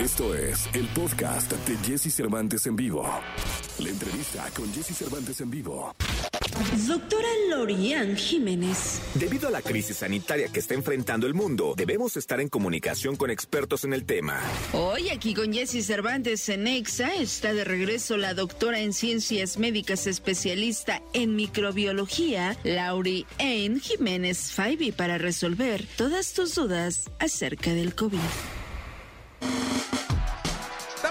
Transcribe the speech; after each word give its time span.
Esto 0.00 0.34
es 0.34 0.66
el 0.72 0.86
podcast 0.94 1.52
de 1.52 1.76
Jesse 1.86 2.10
Cervantes 2.10 2.66
en 2.66 2.74
vivo. 2.74 3.06
La 3.80 3.90
entrevista 3.90 4.48
con 4.56 4.72
Jesse 4.72 4.96
Cervantes 4.96 5.42
en 5.42 5.50
vivo. 5.50 5.94
Doctora 6.88 7.28
Lorian 7.50 8.16
Jiménez. 8.16 9.02
Debido 9.12 9.48
a 9.48 9.50
la 9.50 9.60
crisis 9.60 9.98
sanitaria 9.98 10.48
que 10.48 10.60
está 10.60 10.72
enfrentando 10.72 11.26
el 11.26 11.34
mundo, 11.34 11.74
debemos 11.76 12.16
estar 12.16 12.40
en 12.40 12.48
comunicación 12.48 13.16
con 13.16 13.30
expertos 13.30 13.84
en 13.84 13.92
el 13.92 14.06
tema. 14.06 14.40
Hoy 14.72 15.10
aquí 15.10 15.34
con 15.34 15.52
Jesse 15.52 15.84
Cervantes 15.84 16.48
en 16.48 16.66
EXA 16.66 17.16
está 17.16 17.52
de 17.52 17.64
regreso 17.64 18.16
la 18.16 18.32
doctora 18.32 18.80
en 18.80 18.94
ciencias 18.94 19.58
médicas 19.58 20.06
especialista 20.06 21.02
en 21.12 21.36
microbiología, 21.36 22.56
Lauri 22.64 23.26
N. 23.36 23.78
Jiménez 23.78 24.50
Faibi, 24.50 24.92
para 24.92 25.18
resolver 25.18 25.84
todas 25.98 26.32
tus 26.32 26.54
dudas 26.54 27.10
acerca 27.18 27.74
del 27.74 27.94
COVID. 27.94 28.18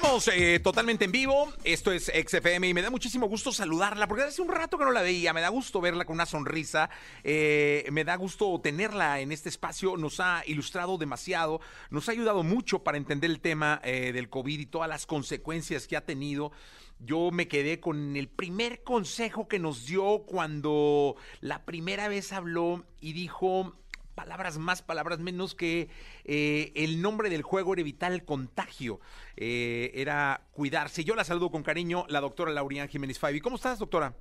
Eh, 0.10 0.60
totalmente 0.64 1.06
en 1.06 1.12
vivo. 1.12 1.54
Esto 1.64 1.92
es 1.92 2.06
XFM 2.06 2.68
y 2.68 2.74
me 2.74 2.82
da 2.82 2.90
muchísimo 2.90 3.28
gusto 3.28 3.52
saludarla 3.52 4.08
porque 4.08 4.24
hace 4.24 4.42
un 4.42 4.50
rato 4.50 4.76
que 4.80 4.84
no 4.84 4.92
la 4.92 5.04
veía. 5.04 5.34
Me 5.34 5.42
da 5.42 5.50
gusto 5.50 5.80
verla 5.82 6.04
con 6.04 6.16
una 6.16 6.26
sonrisa. 6.26 6.90
eh, 7.24 7.88
me 7.92 8.04
da 8.04 8.16
gusto 8.16 8.60
tenerla 8.60 9.20
en 9.20 9.32
este 9.32 9.50
espacio. 9.50 9.98
Nos 9.98 10.20
ha 10.20 10.42
ilustrado 10.48 10.98
demasiado. 10.98 11.62
Nos 11.92 12.10
ha 12.10 12.14
ayudado 12.14 12.42
mucho 12.42 12.80
para 12.84 12.98
entender 12.98 13.30
el 13.30 13.40
tema 13.40 13.82
eh, 13.84 14.12
del 14.12 14.30
COVID 14.30 14.60
y 14.60 14.66
todas 14.66 14.90
las 14.90 15.06
consecuencias 15.06 15.86
que 15.86 15.96
ha 15.96 16.04
tenido. 16.04 16.52
Yo 16.98 17.30
me 17.30 17.48
quedé 17.48 17.80
con 17.80 18.16
el 18.16 18.30
primer 18.30 18.84
consejo 18.84 19.48
que 19.48 19.60
nos 19.60 19.86
dio 19.86 20.24
cuando 20.26 21.18
la 21.40 21.66
primera 21.66 22.08
vez 22.08 22.34
habló 22.34 22.84
y 23.00 23.14
dijo 23.14 23.76
palabras 24.20 24.58
más, 24.60 24.82
palabras 24.82 25.20
menos 25.20 25.56
que 25.56 25.88
eh, 26.26 26.74
el 26.76 27.02
nombre 27.02 27.30
del 27.30 27.42
juego 27.42 27.72
era 27.72 27.80
evitar 27.80 28.12
el 28.12 28.26
contagio, 28.26 29.00
eh, 29.38 29.92
era 29.94 30.42
cuidarse. 30.52 31.06
Yo 31.06 31.16
la 31.16 31.24
saludo 31.24 31.50
con 31.50 31.64
cariño, 31.64 32.04
la 32.10 32.20
doctora 32.20 32.52
Laurian 32.52 32.90
Jiménez 32.90 33.18
Faibi. 33.18 33.40
¿Cómo 33.40 33.56
estás, 33.56 33.80
doctora? 33.80 34.14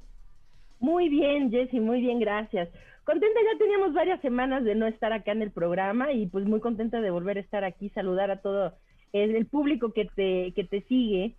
Muy 0.79 1.09
bien, 1.09 1.51
Jessy, 1.51 1.81
muy 1.81 2.01
bien, 2.01 2.21
gracias. 2.21 2.69
Contenta, 3.03 3.41
ya 3.41 3.59
teníamos 3.59 3.93
varias 3.93 4.21
semanas 4.21 4.63
de 4.63 4.77
no 4.77 4.87
estar 4.87 5.13
acá 5.13 5.33
en 5.33 5.43
el 5.43 5.51
programa 5.51 6.13
y 6.13 6.27
pues 6.27 6.45
muy 6.45 6.61
contenta 6.61 7.01
de 7.01 7.11
volver 7.11 7.37
a 7.39 7.41
estar 7.41 7.65
aquí, 7.65 7.89
saludar 7.89 8.31
a 8.31 8.41
todo 8.41 8.75
el 9.13 9.47
público 9.47 9.93
que 9.93 10.05
te, 10.05 10.53
que 10.55 10.63
te 10.63 10.83
sigue. 10.83 11.35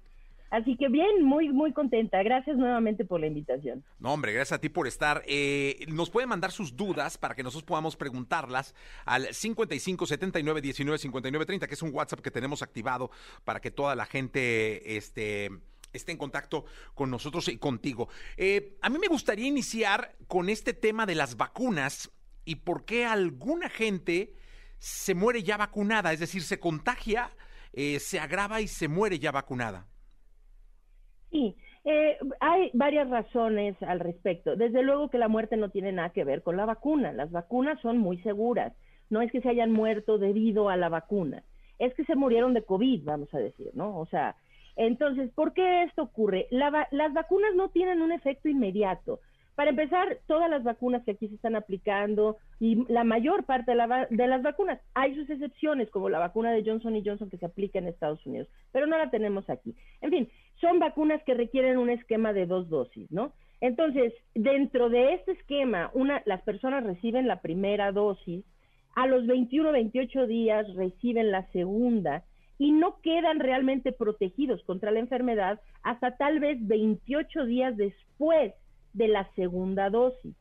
Así 0.49 0.75
que 0.77 0.89
bien, 0.89 1.23
muy, 1.23 1.49
muy 1.49 1.73
contenta. 1.73 2.23
Gracias 2.23 2.57
nuevamente 2.57 3.05
por 3.05 3.19
la 3.19 3.27
invitación. 3.27 3.83
No, 3.99 4.13
hombre, 4.13 4.33
gracias 4.33 4.57
a 4.57 4.61
ti 4.61 4.69
por 4.69 4.87
estar. 4.87 5.23
Eh, 5.27 5.85
nos 5.89 6.09
pueden 6.09 6.29
mandar 6.29 6.51
sus 6.51 6.75
dudas 6.75 7.17
para 7.17 7.35
que 7.35 7.43
nosotros 7.43 7.67
podamos 7.67 7.95
preguntarlas 7.95 8.73
al 9.05 9.33
55 9.33 10.05
79 10.05 10.61
19 10.61 10.97
59 10.97 11.45
30, 11.45 11.67
que 11.67 11.73
es 11.73 11.81
un 11.83 11.93
WhatsApp 11.93 12.21
que 12.21 12.31
tenemos 12.31 12.63
activado 12.63 13.11
para 13.43 13.59
que 13.59 13.69
toda 13.69 13.95
la 13.95 14.05
gente 14.05 14.97
este, 14.97 15.49
esté 15.93 16.11
en 16.11 16.17
contacto 16.17 16.65
con 16.95 17.11
nosotros 17.11 17.47
y 17.47 17.57
contigo. 17.57 18.09
Eh, 18.37 18.77
a 18.81 18.89
mí 18.89 18.97
me 18.99 19.07
gustaría 19.07 19.47
iniciar 19.47 20.15
con 20.27 20.49
este 20.49 20.73
tema 20.73 21.05
de 21.05 21.15
las 21.15 21.37
vacunas 21.37 22.11
y 22.45 22.55
por 22.55 22.85
qué 22.85 23.05
alguna 23.05 23.69
gente 23.69 24.33
se 24.79 25.13
muere 25.13 25.43
ya 25.43 25.57
vacunada, 25.57 26.13
es 26.13 26.19
decir, 26.19 26.41
se 26.41 26.59
contagia, 26.59 27.31
eh, 27.73 27.99
se 27.99 28.19
agrava 28.19 28.61
y 28.61 28.67
se 28.67 28.87
muere 28.87 29.19
ya 29.19 29.31
vacunada. 29.31 29.87
Sí, 31.31 31.55
eh, 31.85 32.17
hay 32.39 32.71
varias 32.73 33.09
razones 33.09 33.75
al 33.83 33.99
respecto. 33.99 34.55
Desde 34.55 34.83
luego 34.83 35.09
que 35.09 35.17
la 35.17 35.27
muerte 35.27 35.57
no 35.57 35.69
tiene 35.69 35.91
nada 35.91 36.09
que 36.09 36.23
ver 36.23 36.41
con 36.41 36.57
la 36.57 36.65
vacuna. 36.65 37.11
Las 37.11 37.31
vacunas 37.31 37.79
son 37.81 37.97
muy 37.97 38.17
seguras. 38.21 38.73
No 39.09 39.21
es 39.21 39.31
que 39.31 39.41
se 39.41 39.49
hayan 39.49 39.71
muerto 39.71 40.17
debido 40.17 40.69
a 40.69 40.77
la 40.77 40.89
vacuna. 40.89 41.43
Es 41.77 41.93
que 41.95 42.03
se 42.05 42.15
murieron 42.15 42.53
de 42.53 42.63
COVID, 42.63 43.03
vamos 43.05 43.33
a 43.33 43.39
decir, 43.39 43.71
¿no? 43.73 43.97
O 43.97 44.05
sea, 44.07 44.35
entonces, 44.75 45.31
¿por 45.31 45.53
qué 45.53 45.83
esto 45.83 46.03
ocurre? 46.03 46.47
La 46.51 46.87
las 46.91 47.13
vacunas 47.13 47.53
no 47.55 47.69
tienen 47.69 48.01
un 48.01 48.11
efecto 48.11 48.49
inmediato. 48.49 49.19
Para 49.59 49.71
empezar, 49.71 50.19
todas 50.25 50.49
las 50.49 50.63
vacunas 50.63 51.03
que 51.03 51.11
aquí 51.11 51.27
se 51.27 51.35
están 51.35 51.57
aplicando 51.57 52.37
y 52.61 52.85
la 52.89 53.03
mayor 53.03 53.43
parte 53.43 53.71
de, 53.71 53.75
la 53.75 54.07
de 54.09 54.25
las 54.25 54.41
vacunas, 54.41 54.79
hay 54.93 55.13
sus 55.15 55.29
excepciones, 55.29 55.89
como 55.89 56.07
la 56.07 56.17
vacuna 56.17 56.53
de 56.53 56.63
Johnson 56.63 56.95
y 56.95 57.03
Johnson 57.03 57.29
que 57.29 57.35
se 57.35 57.45
aplica 57.45 57.77
en 57.77 57.89
Estados 57.89 58.25
Unidos, 58.25 58.47
pero 58.71 58.87
no 58.87 58.97
la 58.97 59.09
tenemos 59.09 59.49
aquí. 59.49 59.75
En 59.99 60.11
fin, 60.11 60.29
son 60.61 60.79
vacunas 60.79 61.21
que 61.25 61.33
requieren 61.33 61.77
un 61.77 61.89
esquema 61.89 62.31
de 62.31 62.45
dos 62.45 62.69
dosis, 62.69 63.11
¿no? 63.11 63.33
Entonces, 63.59 64.13
dentro 64.33 64.87
de 64.87 65.15
este 65.15 65.33
esquema, 65.33 65.91
una, 65.93 66.23
las 66.25 66.41
personas 66.43 66.85
reciben 66.85 67.27
la 67.27 67.41
primera 67.41 67.91
dosis, 67.91 68.45
a 68.95 69.07
los 69.07 69.27
21, 69.27 69.73
28 69.73 70.25
días 70.25 70.73
reciben 70.75 71.31
la 71.31 71.45
segunda 71.51 72.23
y 72.57 72.71
no 72.71 73.01
quedan 73.01 73.41
realmente 73.41 73.91
protegidos 73.91 74.63
contra 74.63 74.91
la 74.91 74.99
enfermedad 74.99 75.59
hasta 75.83 76.15
tal 76.15 76.39
vez 76.39 76.65
28 76.65 77.45
días 77.45 77.75
después 77.75 78.53
de 78.93 79.07
la 79.07 79.29
segunda 79.35 79.89
dosis. 79.89 80.35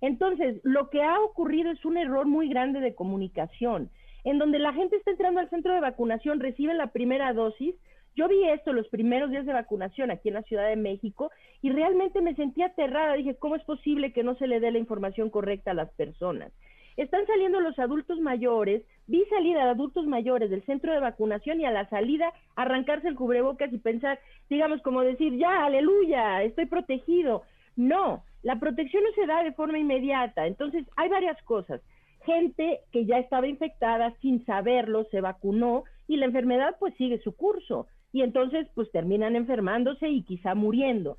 Entonces, 0.00 0.60
lo 0.62 0.90
que 0.90 1.02
ha 1.02 1.20
ocurrido 1.20 1.70
es 1.70 1.84
un 1.84 1.96
error 1.96 2.26
muy 2.26 2.48
grande 2.48 2.80
de 2.80 2.94
comunicación, 2.94 3.90
en 4.24 4.38
donde 4.38 4.58
la 4.58 4.72
gente 4.72 4.96
está 4.96 5.12
entrando 5.12 5.40
al 5.40 5.50
centro 5.50 5.72
de 5.72 5.80
vacunación, 5.80 6.40
reciben 6.40 6.78
la 6.78 6.88
primera 6.88 7.32
dosis. 7.32 7.74
Yo 8.14 8.28
vi 8.28 8.44
esto 8.48 8.72
los 8.72 8.88
primeros 8.88 9.30
días 9.30 9.46
de 9.46 9.52
vacunación 9.52 10.10
aquí 10.10 10.28
en 10.28 10.34
la 10.34 10.42
Ciudad 10.42 10.68
de 10.68 10.76
México 10.76 11.30
y 11.62 11.70
realmente 11.70 12.22
me 12.22 12.34
sentí 12.34 12.62
aterrada. 12.62 13.14
Dije, 13.14 13.36
¿cómo 13.36 13.56
es 13.56 13.64
posible 13.64 14.12
que 14.12 14.22
no 14.22 14.34
se 14.36 14.46
le 14.46 14.58
dé 14.58 14.70
la 14.70 14.78
información 14.78 15.30
correcta 15.30 15.72
a 15.72 15.74
las 15.74 15.90
personas? 15.92 16.52
Están 16.96 17.26
saliendo 17.26 17.60
los 17.60 17.78
adultos 17.78 18.18
mayores, 18.20 18.82
vi 19.06 19.22
salir 19.26 19.58
a 19.58 19.70
adultos 19.70 20.06
mayores 20.06 20.48
del 20.48 20.64
centro 20.64 20.92
de 20.92 21.00
vacunación 21.00 21.60
y 21.60 21.66
a 21.66 21.70
la 21.70 21.88
salida 21.90 22.32
arrancarse 22.54 23.08
el 23.08 23.16
cubrebocas 23.16 23.70
y 23.70 23.78
pensar, 23.78 24.18
digamos, 24.48 24.80
como 24.80 25.02
decir, 25.02 25.36
ya, 25.36 25.66
aleluya, 25.66 26.42
estoy 26.42 26.64
protegido. 26.64 27.42
No, 27.76 28.24
la 28.42 28.58
protección 28.58 29.04
no 29.04 29.10
se 29.12 29.26
da 29.26 29.42
de 29.42 29.52
forma 29.52 29.78
inmediata. 29.78 30.46
Entonces, 30.46 30.86
hay 30.96 31.08
varias 31.08 31.40
cosas. 31.42 31.80
Gente 32.24 32.80
que 32.90 33.06
ya 33.06 33.18
estaba 33.18 33.46
infectada 33.46 34.14
sin 34.20 34.44
saberlo, 34.46 35.04
se 35.10 35.20
vacunó 35.20 35.84
y 36.08 36.16
la 36.16 36.26
enfermedad 36.26 36.76
pues 36.78 36.94
sigue 36.96 37.18
su 37.20 37.36
curso. 37.36 37.86
Y 38.12 38.22
entonces 38.22 38.66
pues 38.74 38.90
terminan 38.90 39.36
enfermándose 39.36 40.08
y 40.08 40.22
quizá 40.22 40.54
muriendo. 40.54 41.18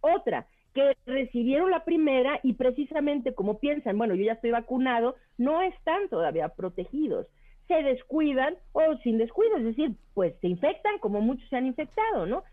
Otra, 0.00 0.46
que 0.74 0.94
recibieron 1.06 1.70
la 1.70 1.84
primera 1.84 2.38
y 2.42 2.52
precisamente 2.52 3.34
como 3.34 3.58
piensan, 3.58 3.98
bueno, 3.98 4.14
yo 4.14 4.24
ya 4.24 4.34
estoy 4.34 4.50
vacunado, 4.50 5.16
no 5.38 5.62
están 5.62 6.08
todavía 6.10 6.50
protegidos. 6.50 7.26
Se 7.66 7.82
descuidan 7.82 8.56
o 8.72 8.82
sin 8.98 9.18
descuido, 9.18 9.56
es 9.56 9.64
decir, 9.64 9.92
pues 10.14 10.34
se 10.40 10.48
infectan 10.48 10.98
como 10.98 11.20
muchos 11.20 11.48
se 11.48 11.56
han 11.56 11.66
infectado, 11.66 12.26
¿no? 12.26 12.44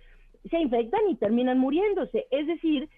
Se 0.50 0.58
infectan 0.58 1.02
y 1.10 1.16
terminan 1.16 1.60
muriéndose. 1.60 2.26
Es 2.32 2.48
decir, 2.48 2.90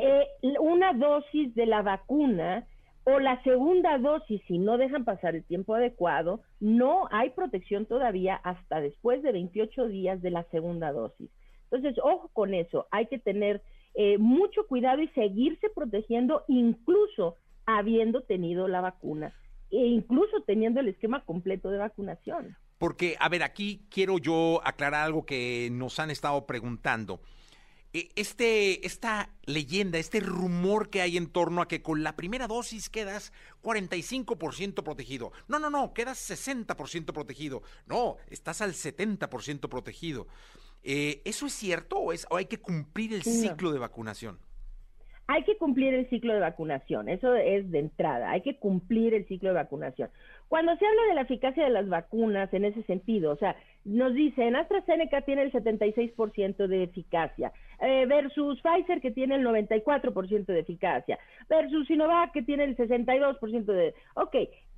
eh, 0.00 0.26
una 0.60 0.92
dosis 0.92 1.54
de 1.54 1.66
la 1.66 1.82
vacuna 1.82 2.66
o 3.04 3.20
la 3.20 3.42
segunda 3.42 3.96
dosis, 3.98 4.42
si 4.46 4.58
no 4.58 4.76
dejan 4.76 5.04
pasar 5.04 5.34
el 5.34 5.44
tiempo 5.44 5.74
adecuado, 5.74 6.42
no 6.60 7.08
hay 7.10 7.30
protección 7.30 7.86
todavía 7.86 8.36
hasta 8.36 8.80
después 8.80 9.22
de 9.22 9.32
28 9.32 9.88
días 9.88 10.20
de 10.20 10.30
la 10.30 10.44
segunda 10.50 10.92
dosis. 10.92 11.30
Entonces, 11.70 11.98
ojo 12.02 12.28
con 12.32 12.54
eso, 12.54 12.86
hay 12.90 13.06
que 13.06 13.18
tener 13.18 13.62
eh, 13.94 14.18
mucho 14.18 14.66
cuidado 14.66 15.02
y 15.02 15.08
seguirse 15.08 15.70
protegiendo 15.70 16.44
incluso 16.48 17.36
habiendo 17.66 18.22
tenido 18.22 18.68
la 18.68 18.80
vacuna 18.80 19.34
e 19.70 19.86
incluso 19.86 20.42
teniendo 20.46 20.80
el 20.80 20.88
esquema 20.88 21.24
completo 21.24 21.70
de 21.70 21.78
vacunación. 21.78 22.56
Porque, 22.78 23.16
a 23.18 23.28
ver, 23.28 23.42
aquí 23.42 23.86
quiero 23.90 24.18
yo 24.18 24.60
aclarar 24.64 25.04
algo 25.04 25.26
que 25.26 25.68
nos 25.72 25.98
han 25.98 26.10
estado 26.10 26.46
preguntando. 26.46 27.20
Eh, 27.98 28.08
Este, 28.16 28.86
esta 28.86 29.30
leyenda, 29.46 29.98
este 29.98 30.20
rumor 30.20 30.90
que 30.90 31.00
hay 31.00 31.16
en 31.16 31.26
torno 31.28 31.62
a 31.62 31.68
que 31.68 31.82
con 31.82 32.02
la 32.02 32.14
primera 32.16 32.46
dosis 32.46 32.88
quedas 32.88 33.32
45% 33.62 34.82
protegido. 34.84 35.32
No, 35.48 35.58
no, 35.58 35.70
no, 35.70 35.92
quedas 35.94 36.18
60% 36.30 37.12
protegido. 37.12 37.62
No, 37.86 38.16
estás 38.30 38.60
al 38.60 38.72
70% 38.72 39.68
protegido. 39.68 40.26
Eh, 40.82 41.22
¿Eso 41.24 41.46
es 41.46 41.52
cierto 41.54 41.98
o, 41.98 42.12
es, 42.12 42.26
o 42.30 42.36
hay 42.36 42.46
que 42.46 42.58
cumplir 42.58 43.12
el 43.12 43.18
No. 43.20 43.24
ciclo 43.24 43.72
de 43.72 43.78
vacunación? 43.78 44.38
Hay 45.30 45.44
que 45.44 45.58
cumplir 45.58 45.92
el 45.92 46.08
ciclo 46.08 46.32
de 46.32 46.40
vacunación, 46.40 47.10
eso 47.10 47.34
es 47.34 47.70
de 47.70 47.80
entrada, 47.80 48.30
hay 48.30 48.40
que 48.40 48.56
cumplir 48.58 49.12
el 49.12 49.26
ciclo 49.28 49.50
de 49.50 49.56
vacunación. 49.56 50.08
Cuando 50.48 50.74
se 50.78 50.86
habla 50.86 51.02
de 51.06 51.14
la 51.16 51.20
eficacia 51.20 51.64
de 51.64 51.68
las 51.68 51.86
vacunas 51.86 52.50
en 52.54 52.64
ese 52.64 52.82
sentido, 52.84 53.32
o 53.32 53.36
sea, 53.36 53.54
nos 53.84 54.14
dicen 54.14 54.56
AstraZeneca 54.56 55.20
tiene 55.26 55.42
el 55.42 55.52
76% 55.52 56.66
de 56.66 56.82
eficacia, 56.84 57.52
eh, 57.80 58.06
versus 58.06 58.60
Pfizer 58.60 59.00
que 59.00 59.10
tiene 59.10 59.36
el 59.36 59.46
94% 59.46 60.46
de 60.46 60.60
eficacia, 60.60 61.18
versus 61.48 61.86
Sinovac 61.86 62.32
que 62.32 62.42
tiene 62.42 62.64
el 62.64 62.76
62% 62.76 63.64
de... 63.64 63.94
Ok, 64.14 64.32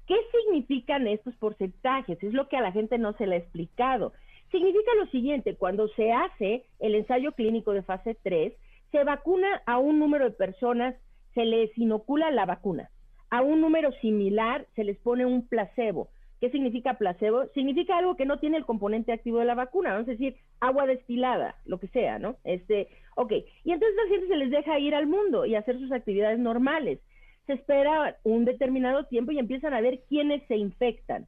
¿qué 0.06 0.16
significan 0.32 1.06
estos 1.06 1.34
porcentajes? 1.36 2.22
Es 2.22 2.32
lo 2.32 2.48
que 2.48 2.56
a 2.56 2.62
la 2.62 2.72
gente 2.72 2.98
no 2.98 3.12
se 3.14 3.26
le 3.26 3.36
ha 3.36 3.38
explicado. 3.38 4.12
Significa 4.50 4.90
lo 4.98 5.06
siguiente, 5.06 5.54
cuando 5.54 5.88
se 5.88 6.12
hace 6.12 6.64
el 6.80 6.94
ensayo 6.94 7.32
clínico 7.32 7.72
de 7.72 7.82
fase 7.82 8.16
3, 8.22 8.52
se 8.90 9.04
vacuna 9.04 9.62
a 9.66 9.78
un 9.78 9.98
número 9.98 10.24
de 10.24 10.32
personas, 10.32 10.94
se 11.34 11.44
les 11.44 11.76
inocula 11.78 12.30
la 12.30 12.46
vacuna. 12.46 12.90
A 13.30 13.42
un 13.42 13.60
número 13.60 13.92
similar 14.00 14.66
se 14.74 14.82
les 14.82 14.98
pone 14.98 15.24
un 15.24 15.46
placebo. 15.46 16.08
¿Qué 16.40 16.50
significa 16.50 16.94
placebo? 16.94 17.46
Significa 17.52 17.98
algo 17.98 18.16
que 18.16 18.24
no 18.24 18.38
tiene 18.38 18.56
el 18.56 18.64
componente 18.64 19.12
activo 19.12 19.40
de 19.40 19.44
la 19.44 19.54
vacuna, 19.54 19.92
vamos 19.92 20.08
a 20.08 20.12
decir, 20.12 20.36
agua 20.58 20.86
destilada, 20.86 21.56
lo 21.66 21.78
que 21.78 21.88
sea, 21.88 22.18
¿no? 22.18 22.36
Este, 22.44 22.88
ok, 23.16 23.32
y 23.64 23.72
entonces 23.72 23.96
la 23.96 24.08
gente 24.08 24.28
se 24.28 24.36
les 24.36 24.50
deja 24.50 24.78
ir 24.78 24.94
al 24.94 25.06
mundo 25.06 25.44
y 25.44 25.54
hacer 25.54 25.78
sus 25.78 25.92
actividades 25.92 26.38
normales. 26.38 27.00
Se 27.46 27.52
espera 27.52 28.16
un 28.24 28.46
determinado 28.46 29.04
tiempo 29.04 29.32
y 29.32 29.38
empiezan 29.38 29.74
a 29.74 29.82
ver 29.82 30.00
quiénes 30.08 30.42
se 30.48 30.56
infectan. 30.56 31.26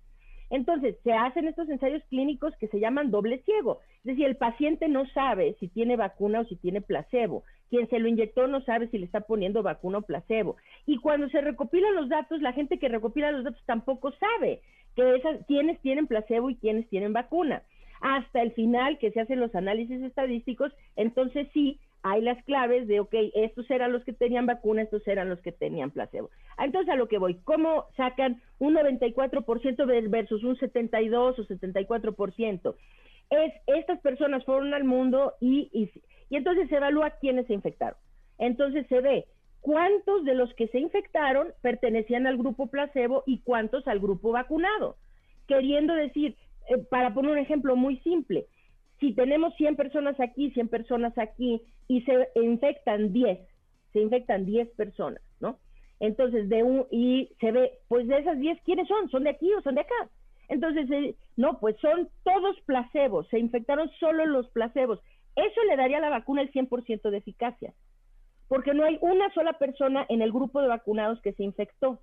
Entonces, 0.53 0.97
se 1.03 1.15
hacen 1.15 1.49
estos 1.49 1.67
ensayos 1.71 2.03
clínicos 2.11 2.55
que 2.61 2.69
se 2.69 2.79
llaman 2.79 3.11
doble 3.11 3.43
ciego. 3.45 3.81
Es 3.99 4.05
decir, 4.05 4.27
el 4.27 4.37
paciente 4.37 4.87
no 4.87 5.07
sabe 5.15 5.57
si 5.59 5.69
tiene 5.69 5.97
vacuna 5.97 6.41
o 6.41 6.45
si 6.45 6.57
tiene 6.57 6.83
placebo. 6.83 7.43
Quien 7.71 7.89
se 7.89 7.99
lo 7.99 8.07
inyectó 8.07 8.47
no 8.49 8.63
sabe 8.63 8.89
si 8.89 8.99
le 8.99 9.07
está 9.07 9.23
poniendo 9.23 9.63
vacuna 9.63 9.99
o 9.99 10.03
placebo. 10.03 10.57
Y 10.85 10.99
cuando 10.99 11.31
se 11.31 11.41
recopilan 11.41 11.95
los 11.95 12.11
datos, 12.11 12.43
la 12.43 12.53
gente 12.53 12.79
que 12.79 12.91
recopila 12.91 13.33
los 13.33 13.45
datos 13.45 13.63
tampoco 13.65 14.13
sabe 14.13 14.61
que 14.95 15.17
esas, 15.17 15.45
quiénes 15.47 15.81
tienen 15.81 16.07
placebo 16.07 16.51
y 16.51 16.57
quiénes 16.57 16.89
tienen 16.89 17.13
vacuna. 17.13 17.63
Hasta 18.01 18.43
el 18.43 18.53
final 18.53 18.99
que 18.99 19.13
se 19.13 19.21
hacen 19.21 19.41
los 19.41 19.55
análisis 19.55 20.03
estadísticos, 20.03 20.73
entonces 20.97 21.49
sí 21.53 21.79
hay 22.03 22.21
las 22.21 22.43
claves 22.45 22.89
de, 22.89 23.01
ok, 23.01 23.15
estos 23.35 23.71
eran 23.71 23.93
los 23.93 24.03
que 24.05 24.13
tenían 24.13 24.45
vacuna, 24.47 24.83
estos 24.83 25.07
eran 25.07 25.29
los 25.29 25.41
que 25.41 25.53
tenían 25.53 25.93
placebo. 25.93 26.31
Entonces, 26.59 26.93
a 26.93 26.97
lo 26.97 27.07
que 27.07 27.19
voy, 27.19 27.37
¿cómo 27.45 27.87
sacan 27.97 28.43
un 28.59 28.75
94% 28.75 30.11
versus 30.11 30.43
un 30.43 30.57
72 30.57 31.39
o 31.39 31.45
74%? 31.45 32.75
Es, 33.31 33.53
estas 33.67 34.01
personas 34.01 34.45
fueron 34.45 34.75
al 34.75 34.85
mundo 34.85 35.35
y, 35.41 35.71
y, 35.73 35.91
y 36.29 36.37
entonces 36.37 36.69
se 36.69 36.77
evalúa 36.77 37.11
quiénes 37.21 37.47
se 37.47 37.55
infectaron. 37.55 37.99
Entonces 38.39 38.85
se 38.89 39.01
ve 39.01 39.27
cuántos 39.63 40.25
de 40.25 40.35
los 40.35 40.53
que 40.55 40.69
se 40.69 40.79
infectaron 40.79 41.49
pertenecían 41.63 42.27
al 42.27 42.37
grupo 42.37 42.67
placebo 42.67 43.23
y 43.27 43.41
cuántos 43.41 43.89
al 43.89 44.01
grupo 44.01 44.33
vacunado. 44.33 44.97
Queriendo 45.47 45.95
decir, 45.95 46.37
eh, 46.69 46.79
para 46.91 47.15
poner 47.15 47.33
un 47.33 47.39
ejemplo 47.39 47.75
muy 47.77 47.97
simple, 48.01 48.47
si 49.01 49.15
tenemos 49.15 49.55
100 49.55 49.77
personas 49.77 50.21
aquí, 50.21 50.51
100 50.51 50.69
personas 50.69 51.17
aquí 51.17 51.63
y 51.89 52.03
se 52.03 52.29
infectan 52.37 53.13
10, 53.13 53.39
se 53.93 54.01
infectan 54.01 54.45
10 54.45 54.69
personas, 54.77 55.23
¿no? 55.41 55.59
Entonces, 56.01 56.49
de 56.49 56.63
un, 56.65 56.87
y 56.91 57.31
se 57.41 57.53
ve, 57.53 57.79
pues 57.89 58.07
de 58.09 58.19
esas 58.19 58.39
10, 58.39 58.61
¿quiénes 58.65 58.89
son? 58.89 59.09
¿Son 59.11 59.23
de 59.25 59.31
aquí 59.31 59.53
o 59.55 59.63
son 59.63 59.77
de 59.77 59.83
acá? 59.83 60.09
Entonces, 60.49 60.91
eh, 60.91 61.15
no, 61.37 61.59
pues 61.61 61.77
son 61.81 62.09
todos 62.25 62.61
placebos, 62.67 63.29
se 63.29 63.39
infectaron 63.39 63.89
solo 64.01 64.27
los 64.27 64.49
placebos. 64.51 65.01
Eso 65.37 65.65
le 65.69 65.77
daría 65.77 65.99
a 65.99 66.01
la 66.01 66.11
vacuna 66.11 66.43
el 66.43 66.53
100% 66.53 67.11
de 67.11 67.19
eficacia, 67.19 67.73
porque 68.53 68.75
no 68.75 68.85
hay 68.85 68.99
una 69.01 69.33
sola 69.33 69.55
persona 69.55 70.05
en 70.11 70.21
el 70.21 70.31
grupo 70.31 70.61
de 70.61 70.69
vacunados 70.69 71.19
que 71.23 71.33
se 71.33 71.43
infectó. 71.43 72.01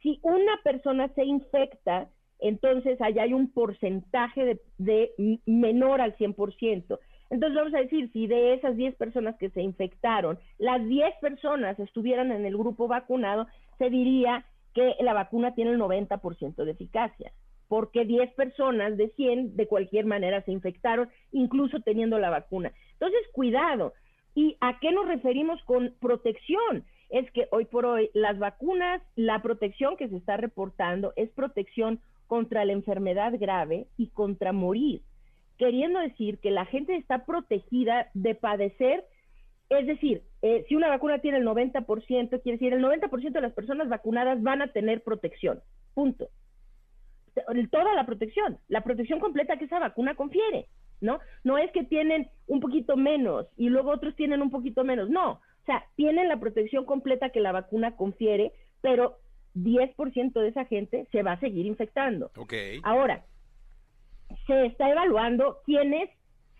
Si 0.00 0.18
una 0.22 0.56
persona 0.64 1.08
se 1.08 1.22
infecta, 1.26 2.08
entonces 2.38 2.98
allá 3.02 3.24
hay 3.24 3.34
un 3.34 3.52
porcentaje 3.52 4.58
de, 4.78 5.10
menor 5.44 6.00
al 6.00 6.16
100%. 6.16 6.98
Entonces 7.28 7.54
vamos 7.54 7.74
a 7.74 7.80
decir, 7.80 8.10
si 8.14 8.26
de 8.26 8.54
esas 8.54 8.74
10 8.74 8.94
personas 8.94 9.36
que 9.36 9.50
se 9.50 9.60
infectaron, 9.60 10.38
las 10.56 10.82
10 10.82 11.14
personas 11.20 11.78
estuvieran 11.78 12.32
en 12.32 12.46
el 12.46 12.56
grupo 12.56 12.88
vacunado, 12.88 13.46
se 13.76 13.90
diría 13.90 14.46
que 14.72 14.94
la 15.00 15.12
vacuna 15.12 15.54
tiene 15.54 15.72
el 15.72 15.78
90% 15.78 16.54
de 16.64 16.70
eficacia, 16.70 17.32
porque 17.68 18.06
10 18.06 18.32
personas 18.32 18.96
de 18.96 19.10
100 19.10 19.56
de 19.56 19.66
cualquier 19.66 20.06
manera 20.06 20.40
se 20.40 20.52
infectaron, 20.52 21.10
incluso 21.32 21.80
teniendo 21.80 22.18
la 22.18 22.30
vacuna. 22.30 22.72
Entonces, 22.92 23.20
cuidado. 23.34 23.92
¿Y 24.36 24.58
a 24.60 24.78
qué 24.80 24.92
nos 24.92 25.08
referimos 25.08 25.60
con 25.64 25.94
protección? 25.98 26.84
Es 27.08 27.28
que 27.32 27.48
hoy 27.52 27.64
por 27.64 27.86
hoy 27.86 28.10
las 28.12 28.38
vacunas, 28.38 29.00
la 29.16 29.40
protección 29.40 29.96
que 29.96 30.08
se 30.08 30.16
está 30.16 30.36
reportando 30.36 31.14
es 31.16 31.30
protección 31.30 32.00
contra 32.26 32.66
la 32.66 32.74
enfermedad 32.74 33.32
grave 33.38 33.86
y 33.96 34.08
contra 34.08 34.52
morir, 34.52 35.00
queriendo 35.56 36.00
decir 36.00 36.38
que 36.38 36.50
la 36.50 36.66
gente 36.66 36.96
está 36.96 37.24
protegida 37.24 38.10
de 38.12 38.34
padecer, 38.34 39.06
es 39.70 39.86
decir, 39.86 40.22
eh, 40.42 40.66
si 40.68 40.76
una 40.76 40.88
vacuna 40.88 41.20
tiene 41.20 41.38
el 41.38 41.46
90%, 41.46 42.42
quiere 42.42 42.58
decir 42.58 42.74
el 42.74 42.84
90% 42.84 43.32
de 43.32 43.40
las 43.40 43.54
personas 43.54 43.88
vacunadas 43.88 44.42
van 44.42 44.60
a 44.60 44.70
tener 44.70 45.02
protección, 45.02 45.62
punto. 45.94 46.28
Toda 47.70 47.94
la 47.94 48.04
protección, 48.04 48.58
la 48.68 48.82
protección 48.82 49.18
completa 49.18 49.56
que 49.56 49.64
esa 49.64 49.78
vacuna 49.78 50.14
confiere, 50.14 50.68
¿no? 51.00 51.18
No 51.44 51.58
es 51.58 51.70
que 51.72 51.84
tienen 51.84 52.28
un 52.46 52.60
poquito 52.60 52.96
menos 52.96 53.46
y 53.56 53.68
luego 53.68 53.90
otros 53.90 54.14
tienen 54.16 54.42
un 54.42 54.50
poquito 54.50 54.84
menos, 54.84 55.10
no, 55.10 55.32
o 55.32 55.64
sea, 55.66 55.84
tienen 55.96 56.28
la 56.28 56.38
protección 56.38 56.84
completa 56.84 57.30
que 57.30 57.40
la 57.40 57.52
vacuna 57.52 57.96
confiere, 57.96 58.52
pero 58.80 59.18
10% 59.56 60.32
de 60.32 60.48
esa 60.48 60.64
gente 60.66 61.08
se 61.10 61.22
va 61.22 61.32
a 61.32 61.40
seguir 61.40 61.66
infectando. 61.66 62.30
Ahora, 62.84 63.24
se 64.46 64.66
está 64.66 64.90
evaluando 64.90 65.58
quiénes 65.64 66.10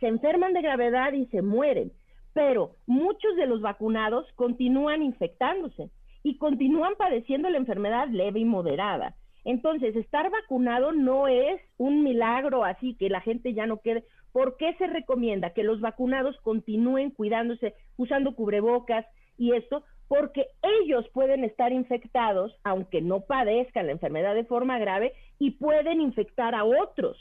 se 0.00 0.08
enferman 0.08 0.52
de 0.52 0.62
gravedad 0.62 1.12
y 1.12 1.26
se 1.26 1.42
mueren, 1.42 1.92
pero 2.32 2.76
muchos 2.86 3.36
de 3.36 3.46
los 3.46 3.60
vacunados 3.60 4.26
continúan 4.34 5.02
infectándose 5.02 5.90
y 6.22 6.38
continúan 6.38 6.94
padeciendo 6.96 7.48
la 7.48 7.58
enfermedad 7.58 8.08
leve 8.08 8.40
y 8.40 8.44
moderada. 8.44 9.14
Entonces, 9.44 9.94
estar 9.94 10.28
vacunado 10.28 10.90
no 10.90 11.28
es 11.28 11.60
un 11.78 12.02
milagro 12.02 12.64
así 12.64 12.96
que 12.96 13.08
la 13.08 13.20
gente 13.20 13.54
ya 13.54 13.64
no 13.66 13.80
quede. 13.80 14.04
¿Por 14.36 14.58
qué 14.58 14.74
se 14.74 14.86
recomienda 14.86 15.54
que 15.54 15.62
los 15.62 15.80
vacunados 15.80 16.36
continúen 16.42 17.10
cuidándose, 17.10 17.72
usando 17.96 18.34
cubrebocas 18.34 19.06
y 19.38 19.52
esto? 19.52 19.82
porque 20.08 20.46
ellos 20.82 21.04
pueden 21.12 21.42
estar 21.42 21.72
infectados, 21.72 22.52
aunque 22.62 23.00
no 23.00 23.22
padezcan 23.22 23.86
la 23.86 23.92
enfermedad 23.92 24.34
de 24.36 24.44
forma 24.44 24.78
grave, 24.78 25.14
y 25.40 25.52
pueden 25.52 26.00
infectar 26.00 26.54
a 26.54 26.64
otros. 26.64 27.16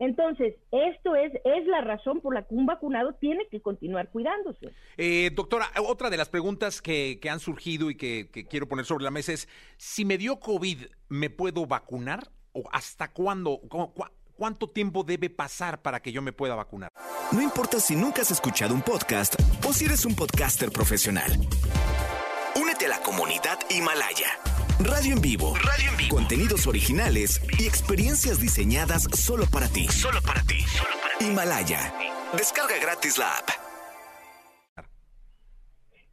Entonces, 0.00 0.56
esto 0.72 1.14
es, 1.14 1.32
es 1.44 1.66
la 1.66 1.82
razón 1.82 2.20
por 2.20 2.34
la 2.34 2.42
que 2.42 2.54
un 2.56 2.66
vacunado 2.66 3.12
tiene 3.12 3.46
que 3.48 3.60
continuar 3.60 4.10
cuidándose. 4.10 4.72
Eh, 4.96 5.30
doctora, 5.34 5.66
otra 5.86 6.10
de 6.10 6.16
las 6.16 6.30
preguntas 6.30 6.80
que, 6.82 7.20
han 7.30 7.38
surgido 7.38 7.90
y 7.90 7.96
que, 7.96 8.28
quiero 8.50 8.66
poner 8.66 8.86
sobre 8.86 9.04
la 9.04 9.12
mesa 9.12 9.32
es, 9.32 9.46
si 9.76 10.04
me 10.04 10.18
dio 10.18 10.40
COVID, 10.40 10.86
¿me 11.10 11.30
puedo 11.30 11.66
vacunar? 11.66 12.30
¿O 12.52 12.64
hasta 12.72 13.12
cuándo? 13.12 13.60
¿Cuánto 14.36 14.68
tiempo 14.68 15.02
debe 15.02 15.30
pasar 15.30 15.82
para 15.82 16.00
que 16.00 16.12
yo 16.12 16.22
me 16.22 16.32
pueda 16.32 16.54
vacunar? 16.54 16.90
No 17.32 17.40
importa 17.40 17.80
si 17.80 17.96
nunca 17.96 18.22
has 18.22 18.30
escuchado 18.30 18.74
un 18.74 18.82
podcast 18.82 19.34
o 19.66 19.72
si 19.72 19.86
eres 19.86 20.04
un 20.04 20.14
podcaster 20.14 20.70
profesional 20.70 21.32
a 22.84 22.88
la 22.88 22.98
comunidad 23.00 23.58
Himalaya. 23.70 24.28
Radio 24.80 25.14
en 25.14 25.22
vivo. 25.22 25.54
Radio 25.56 25.90
en 25.90 25.96
vivo. 25.96 26.16
Contenidos 26.16 26.66
originales 26.66 27.40
y 27.58 27.66
experiencias 27.66 28.38
diseñadas 28.38 29.04
solo 29.14 29.44
para 29.50 29.68
ti. 29.68 29.88
Solo 29.88 30.20
para 30.20 30.42
ti. 30.42 30.58
Himalaya. 31.20 31.94
Descarga 32.36 32.74
gratis 32.80 33.16
la 33.18 33.30
app. 33.32 33.48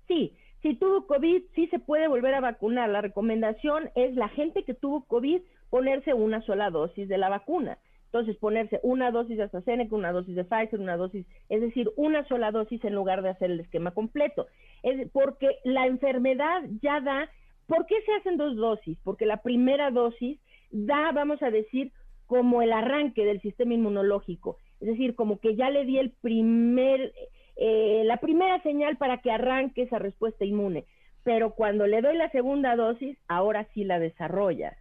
Sí, 0.07 0.38
si 0.62 0.75
tuvo 0.75 1.05
COVID, 1.05 1.43
sí 1.53 1.67
se 1.67 1.79
puede 1.79 2.07
volver 2.07 2.33
a 2.36 2.39
vacunar. 2.39 2.89
La 2.89 3.01
recomendación 3.01 3.89
es 3.95 4.15
la 4.15 4.29
gente 4.29 4.63
que 4.63 4.74
tuvo 4.74 5.03
COVID 5.05 5.41
ponerse 5.69 6.13
una 6.13 6.41
sola 6.45 6.69
dosis 6.69 7.09
de 7.09 7.17
la 7.17 7.29
vacuna. 7.29 7.77
Entonces, 8.13 8.38
ponerse 8.38 8.79
una 8.84 9.10
dosis 9.10 9.38
de 9.38 9.43
AstraZeneca, 9.43 9.96
una 9.96 10.12
dosis 10.12 10.36
de 10.36 10.43
Pfizer, 10.43 10.79
una 10.79 10.98
dosis, 10.98 11.25
es 11.50 11.62
decir, 11.62 11.89
una 11.96 12.24
sola 12.27 12.51
dosis 12.51 12.86
en 12.86 12.93
lugar 12.93 13.24
de 13.24 13.29
hacer 13.29 13.50
el 13.50 13.60
esquema 13.60 13.89
completo. 13.89 14.46
Es 14.84 15.10
porque 15.12 15.58
la 15.63 15.88
enfermedad 15.88 16.62
ya 16.84 17.01
da, 17.01 17.27
¿por 17.65 17.88
qué 17.88 17.96
se 18.05 18.13
hacen 18.13 18.38
dos 18.38 18.55
dosis? 18.55 19.00
Porque 19.03 19.25
la 19.25 19.38
primera 19.38 19.89
dosis 19.89 20.38
da, 20.70 21.12
vamos 21.12 21.41
a 21.41 21.50
decir, 21.50 21.91
como 22.27 22.62
el 22.62 22.72
arranque 22.72 23.25
del 23.25 23.41
sistema 23.41 23.74
inmunológico. 23.74 24.58
Es 24.79 24.89
decir, 24.89 25.15
como 25.15 25.39
que 25.39 25.55
ya 25.55 25.72
le 25.72 25.84
di 25.84 25.98
el 25.98 26.12
primer, 26.12 27.13
eh, 27.55 28.03
la 28.05 28.17
primera 28.17 28.62
señal 28.62 28.96
para 28.98 29.22
que 29.22 29.32
arranque 29.32 29.82
esa 29.82 29.98
respuesta 29.98 30.46
inmune. 30.46 30.86
Pero 31.24 31.55
cuando 31.55 31.88
le 31.88 32.01
doy 32.01 32.15
la 32.15 32.29
segunda 32.29 32.75
dosis, 32.75 33.17
ahora 33.27 33.67
sí 33.74 33.84
la 33.84 33.98
desarrolla. 33.98 34.77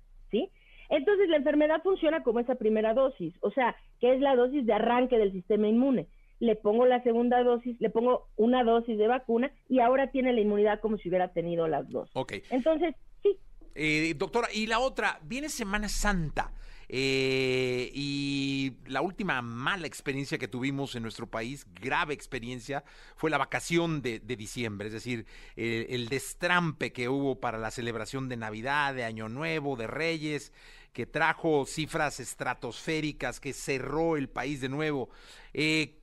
Entonces 0.92 1.30
la 1.30 1.38
enfermedad 1.38 1.82
funciona 1.82 2.22
como 2.22 2.40
esa 2.40 2.56
primera 2.56 2.92
dosis, 2.92 3.34
o 3.40 3.50
sea, 3.50 3.74
que 3.98 4.12
es 4.14 4.20
la 4.20 4.36
dosis 4.36 4.66
de 4.66 4.74
arranque 4.74 5.16
del 5.16 5.32
sistema 5.32 5.66
inmune. 5.66 6.06
Le 6.38 6.54
pongo 6.54 6.84
la 6.84 7.02
segunda 7.02 7.42
dosis, 7.42 7.80
le 7.80 7.88
pongo 7.88 8.28
una 8.36 8.62
dosis 8.62 8.98
de 8.98 9.08
vacuna 9.08 9.50
y 9.70 9.80
ahora 9.80 10.10
tiene 10.10 10.34
la 10.34 10.42
inmunidad 10.42 10.80
como 10.80 10.98
si 10.98 11.08
hubiera 11.08 11.28
tenido 11.32 11.66
las 11.66 11.88
dos. 11.88 12.10
Ok. 12.12 12.34
Entonces, 12.50 12.94
sí. 13.22 13.38
Eh, 13.74 14.12
doctora, 14.18 14.48
y 14.52 14.66
la 14.66 14.80
otra, 14.80 15.18
viene 15.22 15.48
Semana 15.48 15.88
Santa. 15.88 16.52
Eh, 16.94 17.90
y 17.94 18.74
la 18.86 19.00
última 19.00 19.40
mala 19.40 19.86
experiencia 19.86 20.36
que 20.36 20.46
tuvimos 20.46 20.94
en 20.94 21.02
nuestro 21.02 21.26
país, 21.26 21.66
grave 21.80 22.12
experiencia, 22.12 22.84
fue 23.16 23.30
la 23.30 23.38
vacación 23.38 24.02
de, 24.02 24.18
diciembre, 24.18 24.88
es 24.88 24.92
decir, 24.92 25.24
el 25.56 26.08
destrampe 26.10 26.92
que 26.92 27.08
hubo 27.08 27.40
para 27.40 27.56
la 27.56 27.70
celebración 27.70 28.28
de 28.28 28.36
Navidad, 28.36 28.94
de 28.94 29.04
Año 29.04 29.30
Nuevo, 29.30 29.76
de 29.76 29.86
Reyes, 29.86 30.52
que 30.92 31.06
trajo 31.06 31.64
cifras 31.66 32.20
estratosféricas, 32.20 33.40
que 33.40 33.52
cerró 33.52 34.16
el 34.16 34.28
país 34.28 34.60
de 34.60 34.68
nuevo. 34.68 35.08
Eh, 35.54 35.98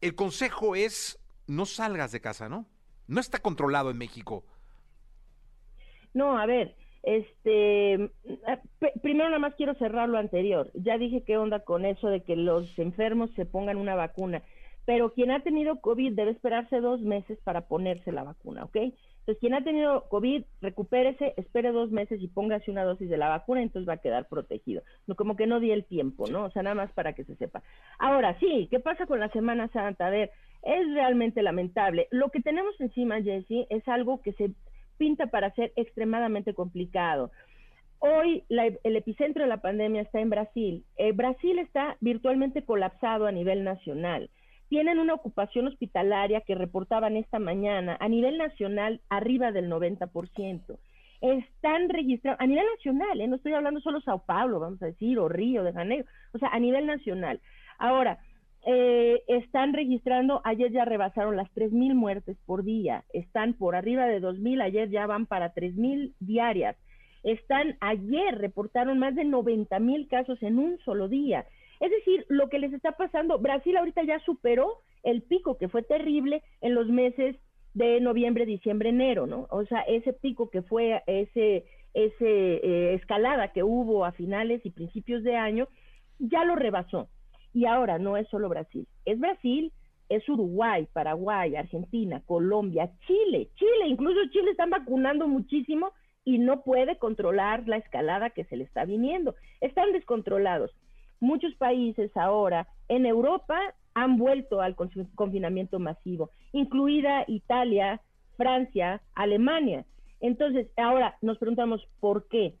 el 0.00 0.14
consejo 0.14 0.74
es, 0.76 1.18
no 1.46 1.66
salgas 1.66 2.12
de 2.12 2.20
casa, 2.20 2.48
¿no? 2.48 2.66
No 3.08 3.20
está 3.20 3.38
controlado 3.40 3.90
en 3.90 3.98
México. 3.98 4.44
No, 6.14 6.38
a 6.38 6.46
ver, 6.46 6.76
Este, 7.02 8.10
primero 9.02 9.28
nada 9.30 9.38
más 9.38 9.54
quiero 9.54 9.74
cerrar 9.74 10.08
lo 10.08 10.18
anterior. 10.18 10.70
Ya 10.74 10.98
dije 10.98 11.22
qué 11.24 11.38
onda 11.38 11.60
con 11.64 11.86
eso 11.86 12.08
de 12.08 12.22
que 12.22 12.36
los 12.36 12.78
enfermos 12.78 13.30
se 13.36 13.46
pongan 13.46 13.78
una 13.78 13.94
vacuna, 13.94 14.42
pero 14.84 15.12
quien 15.14 15.30
ha 15.30 15.42
tenido 15.42 15.80
COVID 15.80 16.12
debe 16.14 16.32
esperarse 16.32 16.80
dos 16.80 17.00
meses 17.00 17.38
para 17.42 17.62
ponerse 17.68 18.12
la 18.12 18.22
vacuna, 18.24 18.64
¿ok? 18.64 18.76
Entonces, 19.20 19.40
quien 19.40 19.54
ha 19.54 19.62
tenido 19.62 20.08
COVID, 20.08 20.44
recupérese, 20.62 21.34
espere 21.36 21.72
dos 21.72 21.90
meses 21.90 22.20
y 22.22 22.28
póngase 22.28 22.70
una 22.70 22.84
dosis 22.84 23.08
de 23.08 23.18
la 23.18 23.28
vacuna, 23.28 23.62
entonces 23.62 23.88
va 23.88 23.94
a 23.94 24.00
quedar 24.00 24.26
protegido. 24.28 24.82
No, 25.06 25.14
como 25.14 25.36
que 25.36 25.46
no 25.46 25.60
di 25.60 25.70
el 25.70 25.84
tiempo, 25.84 26.26
¿no? 26.26 26.44
O 26.44 26.50
sea, 26.50 26.62
nada 26.62 26.74
más 26.74 26.92
para 26.92 27.12
que 27.12 27.24
se 27.24 27.36
sepa. 27.36 27.62
Ahora, 27.98 28.38
sí, 28.40 28.66
¿qué 28.70 28.80
pasa 28.80 29.06
con 29.06 29.20
la 29.20 29.28
Semana 29.28 29.68
Santa? 29.68 30.06
A 30.06 30.10
ver, 30.10 30.30
es 30.62 30.92
realmente 30.94 31.42
lamentable. 31.42 32.08
Lo 32.10 32.30
que 32.30 32.40
tenemos 32.40 32.74
encima, 32.80 33.22
Jesse, 33.22 33.66
es 33.68 33.86
algo 33.88 34.22
que 34.22 34.32
se 34.32 34.52
pinta 34.96 35.26
para 35.26 35.54
ser 35.54 35.72
extremadamente 35.76 36.54
complicado. 36.54 37.30
Hoy 37.98 38.44
el 38.48 38.96
epicentro 38.96 39.42
de 39.42 39.48
la 39.48 39.60
pandemia 39.60 40.02
está 40.02 40.20
en 40.20 40.30
Brasil. 40.30 40.84
Eh, 40.96 41.12
Brasil 41.12 41.58
está 41.58 41.98
virtualmente 42.00 42.64
colapsado 42.64 43.26
a 43.26 43.32
nivel 43.32 43.62
nacional 43.64 44.30
tienen 44.70 45.00
una 45.00 45.14
ocupación 45.14 45.66
hospitalaria 45.66 46.42
que 46.42 46.54
reportaban 46.54 47.16
esta 47.16 47.40
mañana 47.40 47.96
a 47.98 48.08
nivel 48.08 48.38
nacional 48.38 49.00
arriba 49.10 49.50
del 49.50 49.68
90%. 49.68 50.78
Están 51.20 51.88
registrados, 51.88 52.40
a 52.40 52.46
nivel 52.46 52.64
nacional, 52.76 53.20
¿eh? 53.20 53.26
no 53.26 53.36
estoy 53.36 53.52
hablando 53.52 53.80
solo 53.80 54.00
Sao 54.00 54.24
Paulo, 54.24 54.60
vamos 54.60 54.80
a 54.80 54.86
decir, 54.86 55.18
o 55.18 55.28
Río 55.28 55.64
de 55.64 55.72
Janeiro, 55.72 56.06
o 56.32 56.38
sea, 56.38 56.50
a 56.50 56.60
nivel 56.60 56.86
nacional. 56.86 57.40
Ahora, 57.78 58.20
eh, 58.64 59.22
están 59.26 59.72
registrando, 59.72 60.40
ayer 60.44 60.70
ya 60.70 60.84
rebasaron 60.84 61.36
las 61.36 61.52
3.000 61.52 61.94
muertes 61.94 62.38
por 62.46 62.62
día, 62.62 63.04
están 63.12 63.54
por 63.54 63.74
arriba 63.74 64.06
de 64.06 64.22
2.000, 64.22 64.62
ayer 64.62 64.88
ya 64.88 65.06
van 65.06 65.26
para 65.26 65.52
3.000 65.52 66.14
diarias. 66.20 66.76
Están, 67.24 67.76
ayer 67.80 68.38
reportaron 68.38 69.00
más 69.00 69.16
de 69.16 69.24
90.000 69.24 70.08
casos 70.08 70.40
en 70.44 70.60
un 70.60 70.78
solo 70.84 71.08
día. 71.08 71.44
Es 71.80 71.90
decir, 71.90 72.26
lo 72.28 72.48
que 72.48 72.58
les 72.58 72.72
está 72.72 72.92
pasando, 72.92 73.38
Brasil 73.38 73.76
ahorita 73.76 74.02
ya 74.04 74.20
superó 74.20 74.78
el 75.02 75.22
pico 75.22 75.56
que 75.56 75.68
fue 75.68 75.82
terrible 75.82 76.42
en 76.60 76.74
los 76.74 76.88
meses 76.88 77.36
de 77.72 78.00
noviembre, 78.00 78.44
diciembre, 78.44 78.90
enero, 78.90 79.26
¿no? 79.26 79.46
O 79.50 79.64
sea, 79.64 79.80
ese 79.82 80.12
pico 80.12 80.50
que 80.50 80.60
fue 80.60 81.02
ese, 81.06 81.64
ese 81.94 82.20
eh, 82.26 82.94
escalada 82.94 83.52
que 83.52 83.62
hubo 83.62 84.04
a 84.04 84.12
finales 84.12 84.60
y 84.64 84.70
principios 84.70 85.22
de 85.22 85.36
año, 85.36 85.68
ya 86.18 86.44
lo 86.44 86.54
rebasó. 86.54 87.08
Y 87.54 87.64
ahora 87.64 87.98
no 87.98 88.16
es 88.16 88.28
solo 88.28 88.48
Brasil, 88.48 88.86
es 89.06 89.18
Brasil, 89.18 89.72
es 90.10 90.28
Uruguay, 90.28 90.86
Paraguay, 90.92 91.56
Argentina, 91.56 92.20
Colombia, 92.26 92.90
Chile, 93.06 93.48
Chile, 93.54 93.86
incluso 93.86 94.20
Chile 94.30 94.50
están 94.50 94.70
vacunando 94.70 95.26
muchísimo 95.28 95.92
y 96.24 96.38
no 96.38 96.62
puede 96.62 96.98
controlar 96.98 97.66
la 97.66 97.78
escalada 97.78 98.30
que 98.30 98.44
se 98.44 98.56
le 98.56 98.64
está 98.64 98.84
viniendo. 98.84 99.34
Están 99.60 99.92
descontrolados 99.92 100.72
muchos 101.20 101.54
países 101.54 102.14
ahora 102.16 102.66
en 102.88 103.06
Europa 103.06 103.58
han 103.94 104.16
vuelto 104.16 104.60
al 104.60 104.76
confinamiento 105.14 105.78
masivo, 105.78 106.30
incluida 106.52 107.24
Italia, 107.26 108.00
Francia, 108.36 109.02
Alemania. 109.14 109.84
Entonces, 110.20 110.68
ahora 110.76 111.16
nos 111.22 111.38
preguntamos 111.38 111.86
por 112.00 112.28
qué. 112.28 112.54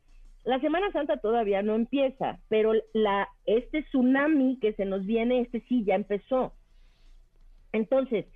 La 0.44 0.58
Semana 0.60 0.90
Santa 0.92 1.18
todavía 1.18 1.62
no 1.62 1.74
empieza, 1.74 2.38
pero 2.48 2.72
la, 2.94 3.28
este 3.44 3.82
tsunami 3.82 4.58
que 4.58 4.72
se 4.72 4.84
nos 4.84 5.04
viene, 5.04 5.40
este 5.40 5.60
sí 5.68 5.84
ya 5.84 5.94
empezó. 5.94 6.54
Entonces, 7.72 8.26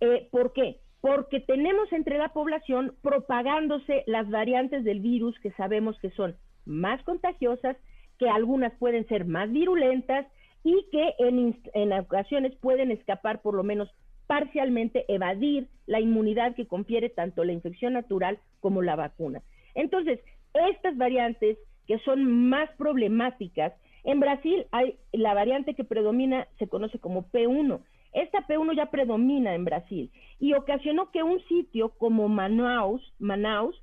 eh, 0.00 0.28
¿por 0.30 0.52
qué? 0.52 0.80
Porque 1.00 1.40
tenemos 1.40 1.92
entre 1.92 2.18
la 2.18 2.28
población 2.28 2.94
propagándose 3.02 4.04
las 4.06 4.28
variantes 4.30 4.84
del 4.84 5.00
virus 5.00 5.38
que 5.40 5.52
sabemos 5.52 5.98
que 6.00 6.10
son 6.10 6.36
más 6.66 7.02
contagiosas 7.04 7.76
que 8.18 8.28
algunas 8.28 8.72
pueden 8.78 9.06
ser 9.08 9.24
más 9.24 9.50
virulentas 9.50 10.26
y 10.62 10.86
que 10.90 11.14
en, 11.18 11.92
ocasiones 11.92 12.54
pueden 12.56 12.90
escapar 12.90 13.42
por 13.42 13.54
lo 13.54 13.62
menos 13.62 13.90
parcialmente, 14.26 15.04
evadir 15.08 15.68
la 15.86 16.00
inmunidad 16.00 16.54
que 16.54 16.66
confiere 16.66 17.10
tanto 17.10 17.44
la 17.44 17.52
infección 17.52 17.92
natural 17.92 18.38
como 18.60 18.80
la 18.80 18.96
vacuna. 18.96 19.42
Entonces, 19.74 20.20
estas 20.54 20.96
variantes 20.96 21.58
que 21.86 21.98
son 21.98 22.48
más 22.48 22.70
problemáticas, 22.78 23.74
en 24.04 24.20
Brasil 24.20 24.66
hay 24.70 24.96
la 25.12 25.34
variante 25.34 25.74
que 25.74 25.84
predomina, 25.84 26.48
se 26.58 26.68
conoce 26.68 26.98
como 26.98 27.30
P1. 27.30 27.80
Esta 28.14 28.46
P1 28.46 28.76
ya 28.76 28.86
predomina 28.86 29.54
en 29.54 29.64
Brasil 29.64 30.10
y 30.38 30.54
ocasionó 30.54 31.10
que 31.10 31.22
un 31.22 31.42
sitio 31.46 31.90
como 31.90 32.28
Manaus, 32.28 33.02
Manaus 33.18 33.76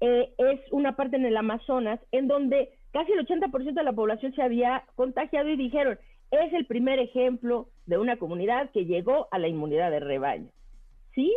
eh, 0.00 0.32
es 0.38 0.60
una 0.72 0.96
parte 0.96 1.16
en 1.16 1.26
el 1.26 1.36
Amazonas 1.36 2.00
en 2.10 2.26
donde 2.26 2.70
casi 2.94 3.10
el 3.10 3.26
80% 3.26 3.74
de 3.74 3.82
la 3.82 3.92
población 3.92 4.32
se 4.34 4.42
había 4.42 4.84
contagiado 4.94 5.48
y 5.48 5.56
dijeron, 5.56 5.98
es 6.30 6.52
el 6.52 6.64
primer 6.64 7.00
ejemplo 7.00 7.68
de 7.86 7.98
una 7.98 8.16
comunidad 8.18 8.70
que 8.70 8.86
llegó 8.86 9.26
a 9.32 9.40
la 9.40 9.48
inmunidad 9.48 9.90
de 9.90 9.98
rebaño. 9.98 10.48
¿Sí? 11.12 11.34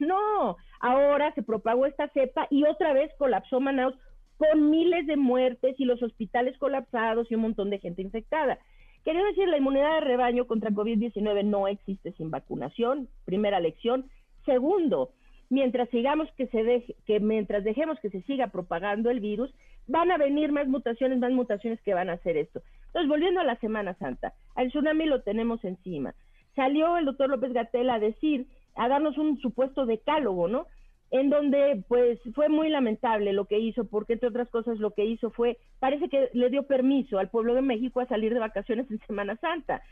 No, 0.00 0.56
ahora 0.80 1.32
se 1.34 1.44
propagó 1.44 1.86
esta 1.86 2.08
cepa 2.08 2.48
y 2.50 2.64
otra 2.64 2.92
vez 2.92 3.12
colapsó 3.18 3.60
Manaus 3.60 3.94
con 4.36 4.68
miles 4.68 5.06
de 5.06 5.16
muertes 5.16 5.76
y 5.78 5.84
los 5.84 6.02
hospitales 6.02 6.58
colapsados 6.58 7.30
y 7.30 7.36
un 7.36 7.42
montón 7.42 7.70
de 7.70 7.78
gente 7.78 8.02
infectada. 8.02 8.58
Quería 9.04 9.22
decir, 9.22 9.48
la 9.48 9.58
inmunidad 9.58 9.94
de 9.94 10.00
rebaño 10.00 10.48
contra 10.48 10.70
COVID-19 10.70 11.44
no 11.44 11.68
existe 11.68 12.10
sin 12.14 12.32
vacunación, 12.32 13.08
primera 13.24 13.60
lección. 13.60 14.10
Segundo, 14.44 15.12
mientras 15.50 15.88
sigamos 15.90 16.28
que 16.36 16.48
se 16.48 16.64
deje, 16.64 16.96
que 17.06 17.20
mientras 17.20 17.62
dejemos 17.62 18.00
que 18.00 18.10
se 18.10 18.22
siga 18.22 18.48
propagando 18.48 19.08
el 19.08 19.20
virus, 19.20 19.54
van 19.86 20.10
a 20.10 20.18
venir 20.18 20.52
más 20.52 20.66
mutaciones, 20.66 21.18
más 21.18 21.32
mutaciones 21.32 21.80
que 21.82 21.94
van 21.94 22.10
a 22.10 22.14
hacer 22.14 22.36
esto. 22.36 22.62
Entonces, 22.86 23.08
volviendo 23.08 23.40
a 23.40 23.44
la 23.44 23.56
Semana 23.56 23.94
Santa, 23.94 24.32
al 24.54 24.68
tsunami 24.68 25.06
lo 25.06 25.22
tenemos 25.22 25.64
encima. 25.64 26.14
Salió 26.54 26.96
el 26.96 27.04
doctor 27.04 27.28
López 27.28 27.52
Gatel 27.52 27.90
a 27.90 27.98
decir, 27.98 28.46
a 28.74 28.88
darnos 28.88 29.18
un 29.18 29.38
supuesto 29.38 29.86
decálogo, 29.86 30.48
¿no? 30.48 30.66
En 31.10 31.30
donde, 31.30 31.84
pues, 31.88 32.18
fue 32.34 32.48
muy 32.48 32.68
lamentable 32.68 33.32
lo 33.32 33.44
que 33.44 33.58
hizo, 33.58 33.84
porque 33.84 34.14
entre 34.14 34.30
otras 34.30 34.48
cosas 34.48 34.78
lo 34.78 34.92
que 34.92 35.04
hizo 35.04 35.30
fue, 35.30 35.58
parece 35.78 36.08
que 36.08 36.30
le 36.32 36.50
dio 36.50 36.64
permiso 36.64 37.18
al 37.18 37.30
pueblo 37.30 37.54
de 37.54 37.62
México 37.62 38.00
a 38.00 38.06
salir 38.06 38.32
de 38.32 38.40
vacaciones 38.40 38.90
en 38.90 38.98
Semana 39.06 39.36
Santa. 39.36 39.82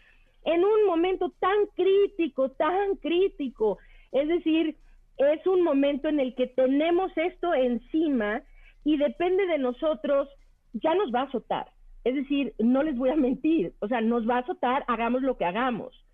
En 0.44 0.64
un 0.64 0.86
momento 0.86 1.32
tan 1.38 1.66
crítico, 1.76 2.50
tan 2.50 2.96
crítico. 2.96 3.78
Es 4.12 4.28
decir, 4.28 4.76
es 5.18 5.46
un 5.46 5.62
momento 5.62 6.08
en 6.08 6.20
el 6.20 6.34
que 6.34 6.46
tenemos 6.46 7.12
esto 7.16 7.54
encima 7.54 8.42
y 8.84 8.96
depende 8.96 9.46
de 9.46 9.58
nosotros, 9.58 10.28
ya 10.74 10.94
nos 10.94 11.12
va 11.12 11.20
a 11.20 11.24
azotar. 11.24 11.70
Es 12.04 12.14
decir, 12.14 12.54
no 12.58 12.82
les 12.82 12.96
voy 12.96 13.10
a 13.10 13.16
mentir, 13.16 13.74
o 13.80 13.88
sea, 13.88 14.00
nos 14.00 14.28
va 14.28 14.36
a 14.36 14.40
azotar, 14.40 14.84
hagamos 14.88 15.22
lo 15.22 15.38
que 15.38 15.46
hagamos, 15.46 16.04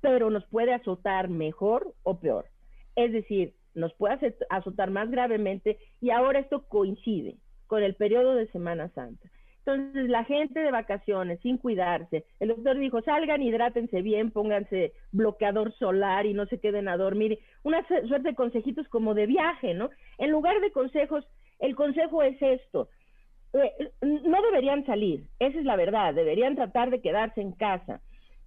pero 0.00 0.30
nos 0.30 0.44
puede 0.46 0.74
azotar 0.74 1.28
mejor 1.28 1.94
o 2.02 2.20
peor. 2.20 2.46
Es 2.96 3.12
decir, 3.12 3.54
nos 3.74 3.94
puede 3.94 4.36
azotar 4.50 4.90
más 4.90 5.10
gravemente 5.10 5.78
y 6.00 6.10
ahora 6.10 6.40
esto 6.40 6.68
coincide 6.68 7.36
con 7.66 7.82
el 7.82 7.94
periodo 7.94 8.34
de 8.34 8.48
Semana 8.48 8.88
Santa. 8.90 9.28
Entonces, 9.64 10.08
la 10.08 10.24
gente 10.24 10.60
de 10.60 10.70
vacaciones, 10.70 11.40
sin 11.40 11.58
cuidarse, 11.58 12.24
el 12.40 12.48
doctor 12.48 12.78
dijo, 12.78 13.02
salgan, 13.02 13.42
hidrátense 13.42 14.00
bien, 14.00 14.30
pónganse 14.30 14.94
bloqueador 15.12 15.74
solar 15.74 16.24
y 16.24 16.32
no 16.32 16.46
se 16.46 16.58
queden 16.58 16.88
a 16.88 16.96
dormir. 16.96 17.38
Una 17.64 17.86
suerte 17.86 18.30
de 18.30 18.34
consejitos 18.34 18.88
como 18.88 19.12
de 19.12 19.26
viaje, 19.26 19.74
¿no? 19.74 19.90
En 20.16 20.30
lugar 20.30 20.58
de 20.60 20.72
consejos, 20.72 21.26
el 21.58 21.74
consejo 21.74 22.22
es 22.22 22.40
esto. 22.40 22.88
Eh, 23.52 23.90
no 24.02 24.42
deberían 24.42 24.84
salir, 24.84 25.28
esa 25.38 25.58
es 25.58 25.64
la 25.64 25.76
verdad, 25.76 26.14
deberían 26.14 26.54
tratar 26.54 26.90
de 26.90 27.00
quedarse 27.00 27.40
en 27.40 27.52
casa. 27.52 28.00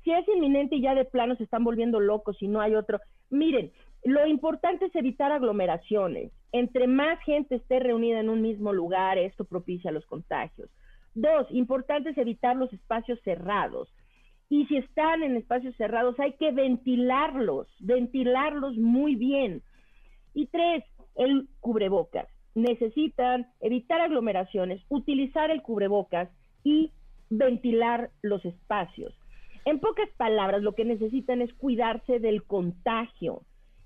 Si 0.03 0.11
es 0.11 0.27
inminente 0.27 0.75
y 0.75 0.81
ya 0.81 0.95
de 0.95 1.05
plano 1.05 1.35
se 1.35 1.43
están 1.43 1.63
volviendo 1.63 1.99
locos 1.99 2.41
y 2.41 2.47
no 2.47 2.61
hay 2.61 2.75
otro, 2.75 2.99
miren, 3.29 3.71
lo 4.03 4.25
importante 4.27 4.85
es 4.85 4.95
evitar 4.95 5.31
aglomeraciones. 5.31 6.31
Entre 6.51 6.87
más 6.87 7.19
gente 7.23 7.55
esté 7.55 7.79
reunida 7.79 8.19
en 8.19 8.29
un 8.29 8.41
mismo 8.41 8.73
lugar, 8.73 9.17
esto 9.17 9.45
propicia 9.45 9.91
los 9.91 10.05
contagios. 10.05 10.69
Dos, 11.13 11.47
importante 11.51 12.11
es 12.11 12.17
evitar 12.17 12.55
los 12.55 12.71
espacios 12.73 13.19
cerrados. 13.23 13.89
Y 14.49 14.65
si 14.65 14.77
están 14.77 15.23
en 15.23 15.37
espacios 15.37 15.75
cerrados, 15.77 16.19
hay 16.19 16.33
que 16.33 16.51
ventilarlos, 16.51 17.67
ventilarlos 17.79 18.75
muy 18.77 19.15
bien. 19.15 19.61
Y 20.33 20.47
tres, 20.47 20.83
el 21.15 21.47
cubrebocas 21.59 22.27
necesitan 22.55 23.47
evitar 23.59 24.01
aglomeraciones, 24.01 24.81
utilizar 24.89 25.51
el 25.51 25.61
cubrebocas 25.61 26.29
y 26.63 26.91
ventilar 27.29 28.09
los 28.21 28.43
espacios. 28.45 29.13
En 29.65 29.79
pocas 29.79 30.09
palabras, 30.17 30.61
lo 30.61 30.73
que 30.73 30.85
necesitan 30.85 31.41
es 31.41 31.53
cuidarse 31.53 32.19
del 32.19 32.43
contagio 32.43 33.43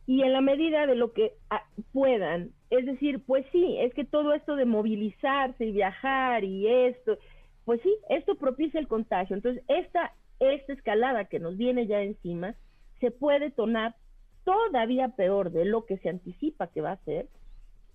y 0.07 0.21
en 0.21 0.33
la 0.33 0.41
medida 0.41 0.85
de 0.85 0.95
lo 0.95 1.13
que 1.13 1.33
ah, 1.49 1.63
puedan, 1.91 2.51
es 2.69 2.85
decir, 2.85 3.21
pues 3.25 3.45
sí, 3.51 3.77
es 3.79 3.93
que 3.93 4.05
todo 4.05 4.33
esto 4.33 4.55
de 4.55 4.65
movilizarse 4.65 5.65
y 5.65 5.71
viajar 5.71 6.43
y 6.43 6.67
esto, 6.67 7.17
pues 7.65 7.81
sí, 7.81 7.93
esto 8.09 8.35
propicia 8.35 8.79
el 8.79 8.87
contagio. 8.87 9.35
Entonces, 9.35 9.63
esta, 9.67 10.13
esta 10.39 10.73
escalada 10.73 11.25
que 11.25 11.39
nos 11.39 11.57
viene 11.57 11.87
ya 11.87 12.01
encima 12.01 12.55
se 12.99 13.11
puede 13.11 13.49
tornar 13.49 13.95
todavía 14.43 15.09
peor 15.09 15.51
de 15.51 15.65
lo 15.65 15.85
que 15.85 15.97
se 15.97 16.09
anticipa 16.09 16.67
que 16.67 16.81
va 16.81 16.91
a 16.91 17.03
ser 17.03 17.27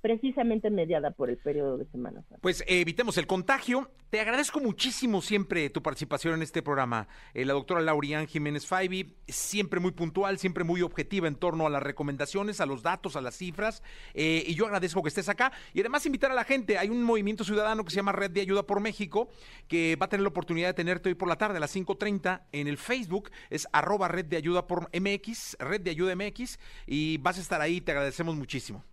precisamente 0.01 0.71
mediada 0.71 1.11
por 1.11 1.31
el 1.31 1.37
periodo 1.37 1.79
de 1.79 1.87
Semana 1.87 2.23
Santa. 2.23 2.39
Pues 2.41 2.63
eh, 2.63 2.81
evitemos 2.81 3.19
el 3.19 3.27
contagio. 3.27 3.91
Te 4.11 4.21
agradezco 4.21 4.59
muchísimo 4.59 5.23
siempre 5.23 5.71
tu 5.71 5.83
participación 5.83 6.35
en 6.35 6.43
este 6.43 6.63
programa. 6.63 7.07
Eh, 7.33 7.45
la 7.45 7.53
doctora 7.53 7.81
Laurian 7.81 8.27
Jiménez 8.27 8.67
Faibi, 8.67 9.15
siempre 9.29 9.79
muy 9.79 9.93
puntual, 9.93 10.39
siempre 10.39 10.65
muy 10.65 10.83
objetiva 10.83 11.29
en 11.29 11.37
torno 11.37 11.67
a 11.67 11.71
las 11.71 11.83
recomendaciones, 11.83 12.61
a 12.61 12.67
los 12.67 12.83
datos, 12.83 13.15
a 13.15 13.21
las 13.21 13.37
cifras. 13.37 13.83
Eh, 14.15 14.43
y 14.47 14.55
yo 14.55 14.67
agradezco 14.67 15.03
que 15.03 15.09
estés 15.09 15.29
acá. 15.29 15.53
Y 15.75 15.81
además 15.81 16.07
invitar 16.07 16.31
a 16.31 16.35
la 16.35 16.45
gente. 16.45 16.79
Hay 16.79 16.89
un 16.89 17.03
movimiento 17.03 17.45
ciudadano 17.45 17.85
que 17.85 17.91
se 17.91 17.97
llama 17.97 18.13
Red 18.13 18.33
de 18.33 18.41
Ayuda 18.41 18.67
por 18.67 18.81
México, 18.81 19.29
que 19.69 19.97
va 19.97 20.07
a 20.07 20.09
tener 20.09 20.23
la 20.23 20.31
oportunidad 20.31 20.69
de 20.69 20.75
tenerte 20.75 21.09
hoy 21.09 21.15
por 21.15 21.29
la 21.29 21.37
tarde 21.37 21.59
a 21.59 21.61
las 21.61 21.77
5.30 21.77 22.43
en 22.53 22.67
el 22.67 22.79
Facebook. 22.79 23.31
Es 23.49 23.69
arroba 23.73 24.09
Red 24.09 24.25
de 24.25 24.39
Ayuda 24.39 24.67
por 24.67 24.91
MX, 24.99 25.57
Red 25.61 25.83
de 25.83 25.91
Ayuda 25.91 26.17
MX. 26.17 26.59
Y 26.87 27.19
vas 27.19 27.39
a 27.39 27.43
estar 27.43 27.61
ahí. 27.61 27.81
Te 27.81 27.93
agradecemos 27.93 28.35
muchísimo. 28.35 28.85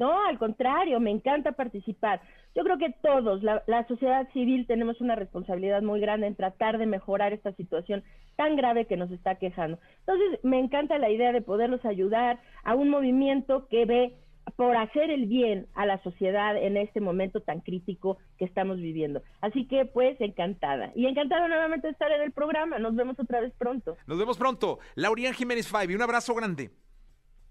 No, 0.00 0.24
al 0.26 0.38
contrario, 0.38 0.98
me 0.98 1.10
encanta 1.10 1.52
participar. 1.52 2.22
Yo 2.56 2.64
creo 2.64 2.78
que 2.78 2.94
todos, 3.02 3.42
la, 3.42 3.86
sociedad 3.86 4.26
civil, 4.32 4.66
tenemos 4.66 4.98
una 5.02 5.14
responsabilidad 5.14 5.82
muy 5.82 6.00
grande 6.00 6.26
en 6.26 6.34
tratar 6.34 6.78
de 6.78 6.86
mejorar 6.86 7.34
esta 7.34 7.52
situación 7.52 8.02
tan 8.34 8.56
grave 8.56 8.86
que 8.86 8.96
nos 8.96 9.10
está 9.10 9.34
quejando. 9.34 9.78
Entonces, 9.98 10.40
me 10.42 10.58
encanta 10.58 10.96
la 10.96 11.10
idea 11.10 11.32
de 11.32 11.42
poderlos 11.42 11.84
ayudar 11.84 12.40
a 12.64 12.74
un 12.74 12.88
movimiento 12.88 13.68
que 13.68 13.84
ve 13.84 14.16
por 14.56 14.74
hacer 14.74 15.10
el 15.10 15.26
bien 15.26 15.66
a 15.74 15.84
la 15.84 16.02
sociedad 16.02 16.56
en 16.56 16.78
este 16.78 17.02
momento 17.02 17.42
tan 17.42 17.60
crítico 17.60 18.16
que 18.38 18.46
estamos 18.46 18.78
viviendo. 18.78 19.20
Así 19.42 19.68
que, 19.68 19.84
pues, 19.84 20.18
encantada. 20.22 20.92
Y 20.94 21.08
encantada 21.08 21.46
nuevamente 21.46 21.88
de 21.88 21.92
estar 21.92 22.10
en 22.10 22.22
el 22.22 22.32
programa. 22.32 22.78
Nos 22.78 22.96
vemos 22.96 23.20
otra 23.20 23.42
vez 23.42 23.52
pronto. 23.58 23.98
Nos 24.06 24.18
vemos 24.18 24.38
pronto. 24.38 24.78
Laurian 24.94 25.34
Jiménez 25.34 25.68
Five, 25.68 25.94
un 25.94 26.00
abrazo 26.00 26.34
grande. 26.34 26.70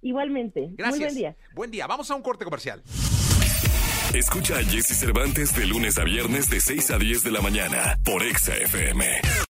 Igualmente. 0.01 0.69
Gracias. 0.73 0.97
Muy 0.97 1.05
buen 1.05 1.15
día. 1.15 1.35
Buen 1.53 1.71
día. 1.71 1.87
Vamos 1.87 2.09
a 2.11 2.15
un 2.15 2.21
corte 2.21 2.45
comercial. 2.45 2.81
Escucha 4.13 4.57
a 4.57 4.63
Jesse 4.63 4.97
Cervantes 4.97 5.55
de 5.55 5.67
lunes 5.67 5.97
a 5.99 6.03
viernes 6.03 6.49
de 6.49 6.59
6 6.59 6.91
a 6.91 6.97
10 6.97 7.23
de 7.23 7.31
la 7.31 7.41
mañana 7.41 7.99
por 8.03 8.23
Exa 8.23 8.55
FM. 8.55 9.05